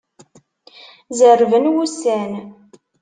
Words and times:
Zerrben 1.17 1.65
wussan. 1.75 2.31